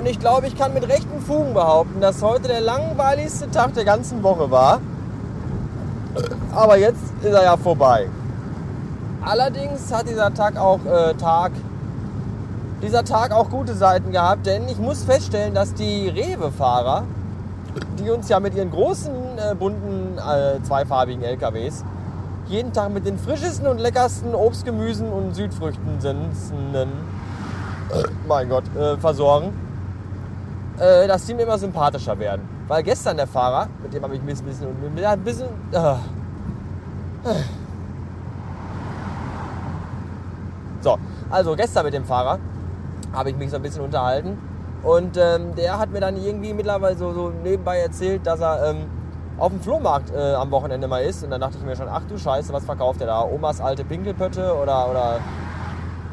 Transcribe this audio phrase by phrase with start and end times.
[0.00, 3.84] Und ich glaube, ich kann mit rechten Fugen behaupten, dass heute der langweiligste Tag der
[3.84, 4.80] ganzen Woche war.
[6.54, 8.08] Aber jetzt ist er ja vorbei.
[9.20, 11.52] Allerdings hat dieser Tag auch äh, Tag
[12.82, 17.04] dieser Tag auch gute Seiten gehabt, denn ich muss feststellen, dass die Rewe-Fahrer,
[17.98, 21.84] die uns ja mit ihren großen, äh, bunten, äh, zweifarbigen LKWs
[22.48, 26.30] jeden Tag mit den frischesten und leckersten Obstgemüsen und Südfrüchten sind,
[26.72, 26.86] äh,
[28.26, 29.52] mein Gott, äh, versorgen,
[30.80, 32.48] äh, dass die mir immer sympathischer werden.
[32.66, 35.94] Weil gestern der Fahrer, mit dem habe ich ein bisschen, ein bisschen, äh,
[40.80, 40.98] so,
[41.28, 42.38] also gestern mit dem Fahrer
[43.12, 44.38] habe ich mich so ein bisschen unterhalten.
[44.82, 48.86] Und ähm, der hat mir dann irgendwie mittlerweile so, so nebenbei erzählt, dass er ähm,
[49.36, 51.22] auf dem Flohmarkt äh, am Wochenende mal ist.
[51.22, 53.22] Und dann dachte ich mir schon, ach du Scheiße, was verkauft der da?
[53.22, 55.18] Omas alte Pinkelpötte oder, oder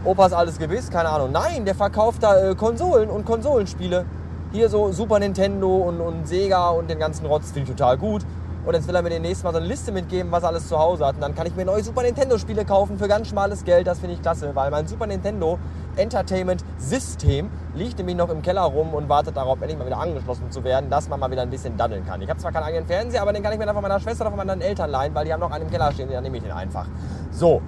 [0.04, 0.90] Opas altes Gebiss?
[0.90, 1.32] Keine Ahnung.
[1.32, 4.06] Nein, der verkauft da äh, Konsolen und Konsolenspiele.
[4.54, 8.24] Hier so Super Nintendo und, und Sega und den ganzen Rotz finde ich total gut.
[8.66, 10.78] Und jetzt will er mir demnächst mal so eine Liste mitgeben, was er alles zu
[10.78, 11.16] Hause hat.
[11.16, 13.88] Und dann kann ich mir neue Super Nintendo-Spiele kaufen für ganz schmales Geld.
[13.88, 15.58] Das finde ich klasse, weil mein Super Nintendo
[15.98, 20.64] Entertainment-System liegt nämlich noch im Keller rum und wartet darauf, endlich mal wieder angeschlossen zu
[20.64, 22.22] werden, dass man mal wieder ein bisschen daddeln kann.
[22.22, 24.26] Ich habe zwar keinen eigenen Fernseher, aber den kann ich mir dann von meiner Schwester
[24.26, 26.38] oder von meinen Eltern leihen, weil die haben noch einen im Keller stehen, dann nehme
[26.38, 26.86] ich den einfach.
[27.32, 27.62] So.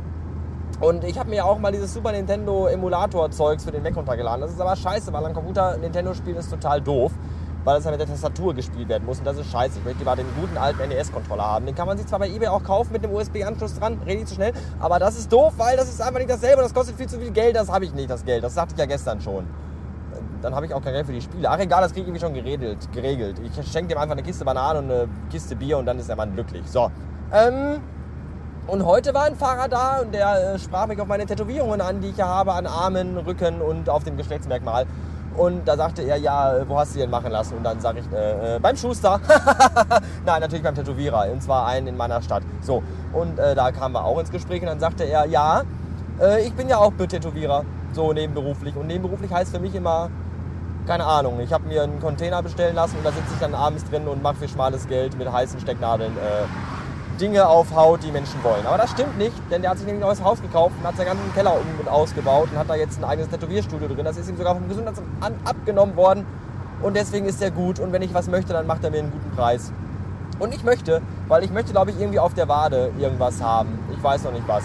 [0.80, 4.42] Und ich habe mir auch mal dieses Super Nintendo Emulator-Zeugs für den Mac runtergeladen.
[4.42, 7.12] Das ist aber scheiße, weil ein Computer Nintendo spielen ist total doof
[7.64, 9.80] weil das ja mit der Tastatur gespielt werden muss und das ist scheiße.
[9.80, 11.66] Ich möchte lieber den guten alten NES-Controller haben.
[11.66, 14.26] Den kann man sich zwar bei eBay auch kaufen mit dem USB-Anschluss dran, rede ich
[14.28, 17.08] zu schnell, aber das ist doof, weil das ist einfach nicht dasselbe, das kostet viel
[17.08, 18.44] zu viel Geld, das habe ich nicht, das Geld.
[18.44, 19.46] Das sagte ich ja gestern schon.
[20.42, 21.50] Dann habe ich auch kein Geld für die Spiele.
[21.50, 22.92] Ach egal, das kriege ich irgendwie schon geregelt.
[22.94, 23.42] geregelt.
[23.44, 26.16] Ich schenke dem einfach eine Kiste Bananen und eine Kiste Bier und dann ist der
[26.16, 26.64] Mann glücklich.
[26.66, 26.90] So.
[27.34, 27.82] Ähm,
[28.70, 32.02] und heute war ein Fahrer da und der äh, sprach mich auf meine Tätowierungen an,
[32.02, 34.86] die ich ja habe an Armen, Rücken und auf dem Geschlechtsmerkmal.
[35.36, 37.56] Und da sagte er, ja, wo hast du denn machen lassen?
[37.58, 39.22] Und dann sage ich, äh, äh, beim Schuster.
[40.26, 41.32] Nein, natürlich beim Tätowierer.
[41.32, 42.44] Und zwar einen in meiner Stadt.
[42.62, 45.64] So, und äh, da kamen wir auch ins Gespräch und dann sagte er, ja,
[46.20, 47.64] äh, ich bin ja auch Tätowierer.
[47.94, 48.76] So nebenberuflich.
[48.76, 50.10] Und nebenberuflich heißt für mich immer,
[50.86, 53.84] keine Ahnung, ich habe mir einen Container bestellen lassen und da sitze ich dann abends
[53.90, 56.79] drin und mache für schmales Geld mit heißen Stecknadeln äh,
[57.20, 58.66] Dinge aufhaut, die Menschen wollen.
[58.66, 60.96] Aber das stimmt nicht, denn der hat sich nämlich ein neues Haus gekauft und hat
[60.98, 64.06] seinen ganzen Keller um und ausgebaut und hat da jetzt ein eigenes Tätowierstudio drin.
[64.06, 65.08] Das ist ihm sogar vom Gesundheitsamt
[65.44, 66.26] abgenommen worden
[66.82, 69.12] und deswegen ist er gut und wenn ich was möchte, dann macht er mir einen
[69.12, 69.72] guten Preis.
[70.40, 73.78] Und ich möchte, weil ich möchte, glaube ich, irgendwie auf der Wade irgendwas haben.
[73.92, 74.64] Ich weiß noch nicht was.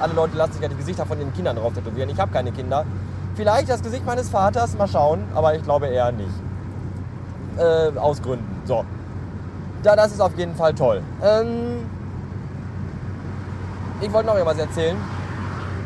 [0.00, 2.08] Alle Leute lassen sich ja die Gesichter von ihren Kindern drauf tätowieren.
[2.10, 2.84] Ich habe keine Kinder.
[3.34, 6.30] Vielleicht das Gesicht meines Vaters, mal schauen, aber ich glaube eher nicht.
[7.58, 8.62] Äh, aus Gründen.
[8.64, 8.84] So.
[9.82, 11.02] Ja, das ist auf jeden Fall toll.
[11.22, 11.84] Ähm,
[14.00, 14.96] ich wollte noch irgendwas erzählen.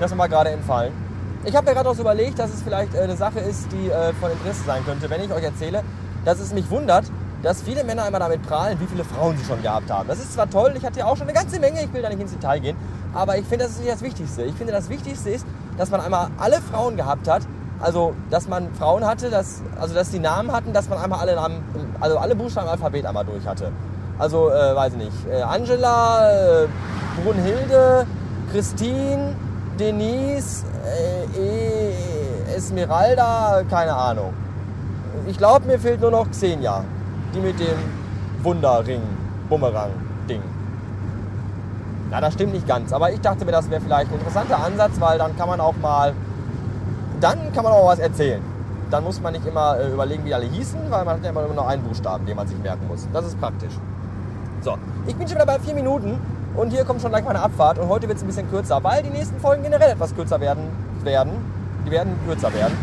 [0.00, 0.92] Das ist mir gerade entfallen.
[1.44, 4.12] Ich habe mir gerade auch überlegt, dass es vielleicht äh, eine Sache ist, die äh,
[4.14, 5.82] von Interesse sein könnte, wenn ich euch erzähle,
[6.24, 7.04] dass es mich wundert,
[7.42, 10.08] dass viele Männer immer damit prahlen, wie viele Frauen sie schon gehabt haben.
[10.08, 12.10] Das ist zwar toll, ich hatte ja auch schon eine ganze Menge, ich will da
[12.10, 12.76] nicht ins Detail gehen,
[13.14, 14.42] aber ich finde, das ist nicht das Wichtigste.
[14.42, 15.46] Ich finde, das Wichtigste ist,
[15.78, 17.42] dass man einmal alle Frauen gehabt hat,
[17.80, 21.34] also dass man Frauen hatte, dass, also dass die Namen hatten, dass man einmal alle
[21.34, 21.62] Namen,
[22.00, 23.72] also alle Buchstaben im Alphabet einmal durch hatte.
[24.18, 26.68] Also, äh, weiß ich nicht, äh, Angela, äh,
[27.24, 28.06] Brunhilde,
[28.52, 29.34] Christine,
[29.78, 30.64] Denise,
[31.36, 34.32] äh, Esmeralda, keine Ahnung.
[35.26, 36.84] Ich glaube, mir fehlt nur noch Xenia.
[37.34, 37.78] Die mit dem
[38.42, 39.02] Wunderring,
[39.48, 40.42] Bumerang-Ding.
[42.10, 42.92] Na, das stimmt nicht ganz.
[42.92, 45.76] Aber ich dachte mir, das wäre vielleicht ein interessanter Ansatz, weil dann kann man auch
[45.76, 46.12] mal,
[47.20, 48.42] dann kann man auch was erzählen.
[48.90, 51.42] Dann muss man nicht immer äh, überlegen, wie alle hießen, weil man hat ja immer
[51.42, 53.06] nur noch einen Buchstaben, den man sich merken muss.
[53.12, 53.74] Das ist praktisch.
[54.62, 54.76] So,
[55.06, 56.18] ich bin schon wieder bei vier Minuten
[56.56, 59.02] und hier kommt schon gleich meine Abfahrt und heute wird es ein bisschen kürzer, weil
[59.02, 60.64] die nächsten Folgen generell etwas kürzer werden.
[61.02, 61.32] werden.
[61.86, 62.76] Die werden kürzer werden.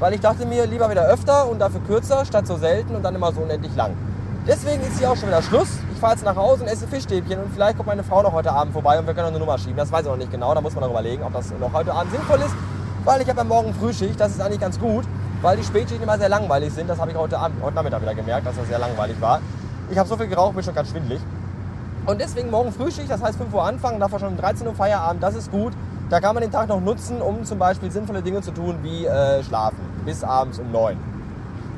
[0.00, 3.14] Weil ich dachte mir, lieber wieder öfter und dafür kürzer, statt so selten und dann
[3.14, 3.92] immer so unendlich lang.
[4.46, 5.68] Deswegen ist hier auch schon wieder Schluss.
[5.92, 8.52] Ich fahre jetzt nach Hause und esse Fischstäbchen und vielleicht kommt meine Frau noch heute
[8.52, 9.76] Abend vorbei und wir können noch eine Nummer schieben.
[9.76, 11.92] Das weiß ich noch nicht genau, da muss man noch überlegen, ob das noch heute
[11.92, 12.54] Abend sinnvoll ist.
[13.04, 15.04] Weil ich habe ja morgen Frühschicht, das ist eigentlich ganz gut,
[15.42, 16.88] weil die Spätschichten immer sehr langweilig sind.
[16.88, 19.40] Das habe ich heute, Abend, heute Nachmittag wieder gemerkt, dass das sehr langweilig war.
[19.90, 21.20] Ich habe so viel geraucht, bin schon ganz schwindlig.
[22.06, 25.22] Und deswegen morgen Frühschicht, das heißt 5 Uhr anfangen, davor schon um 13 Uhr Feierabend,
[25.22, 25.72] das ist gut.
[26.10, 29.06] Da kann man den Tag noch nutzen, um zum Beispiel sinnvolle Dinge zu tun, wie
[29.06, 30.98] äh, schlafen, bis abends um 9.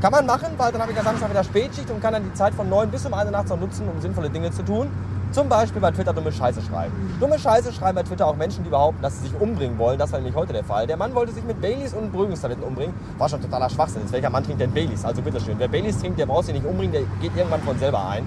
[0.03, 2.35] Kann man machen, weil dann habe ich ja Samstag wieder Spätschicht und kann dann die
[2.35, 4.89] Zeit von 9 bis um 1 Uhr nachts noch nutzen, um sinnvolle Dinge zu tun.
[5.31, 6.93] Zum Beispiel bei Twitter dumme Scheiße schreiben.
[7.21, 9.99] Dumme Scheiße schreiben bei Twitter auch Menschen, die behaupten, dass sie sich umbringen wollen.
[9.99, 10.89] Das war nämlich heute der Fall.
[10.89, 12.95] Der Mann wollte sich mit Baileys und Beruhigungstabletten umbringen.
[13.19, 14.03] War schon totaler Schwachsinn.
[14.03, 15.05] Jetzt, welcher Mann trinkt denn Baileys?
[15.05, 15.55] Also bitteschön.
[15.59, 18.27] Wer Baileys trinkt, der braucht sich nicht umbringen, der geht irgendwann von selber ein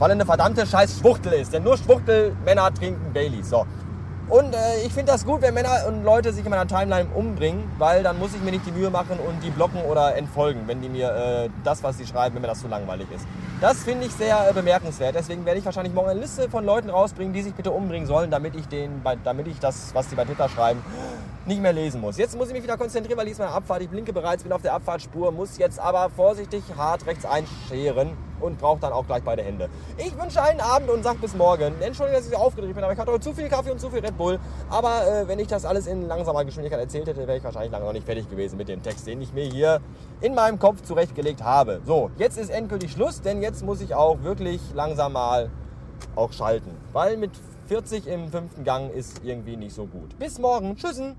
[0.00, 1.52] weil er eine verdammte scheiß Schwuchtel ist.
[1.52, 3.50] Denn nur Schwuchtelmänner trinken Baileys.
[3.50, 3.64] So.
[4.30, 7.64] Und äh, ich finde das gut, wenn Männer und Leute sich in meiner Timeline umbringen,
[7.78, 10.80] weil dann muss ich mir nicht die Mühe machen und die blocken oder entfolgen, wenn
[10.80, 13.26] die mir äh, das, was sie schreiben, wenn mir das zu langweilig ist.
[13.60, 15.16] Das finde ich sehr äh, bemerkenswert.
[15.16, 18.30] Deswegen werde ich wahrscheinlich morgen eine Liste von Leuten rausbringen, die sich bitte umbringen sollen,
[18.30, 20.80] damit ich, den, damit ich das, was sie bei Twitter schreiben,
[21.46, 22.18] nicht mehr lesen muss.
[22.18, 23.82] Jetzt muss ich mich wieder konzentrieren, weil ich meine Abfahrt.
[23.82, 28.58] Ich blinke bereits, bin auf der Abfahrtspur, muss jetzt aber vorsichtig hart rechts einscheren und
[28.58, 29.68] brauche dann auch gleich beide Hände.
[29.98, 31.74] Ich wünsche einen Abend und sage bis morgen.
[31.80, 33.90] Entschuldigung, dass ich so aufgedreht bin, aber ich hatte heute zu viel Kaffee und zu
[33.90, 34.38] viel Red Bull.
[34.68, 37.86] Aber äh, wenn ich das alles in langsamer Geschwindigkeit erzählt hätte, wäre ich wahrscheinlich lange
[37.86, 39.80] noch nicht fertig gewesen mit dem Text, den ich mir hier
[40.20, 41.80] in meinem Kopf zurechtgelegt habe.
[41.86, 45.50] So, jetzt ist endgültig Schluss, denn jetzt muss ich auch wirklich langsam mal
[46.16, 46.76] auch schalten.
[46.92, 47.32] Weil mit
[47.66, 50.18] 40 im fünften Gang ist irgendwie nicht so gut.
[50.18, 50.76] Bis morgen.
[50.76, 51.16] Tschüssen.